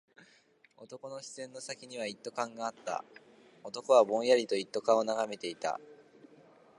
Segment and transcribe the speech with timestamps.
[0.79, 3.05] 男の視線の先には一斗缶があった。
[3.63, 5.79] 男はぼんやりと一斗缶を眺めていた。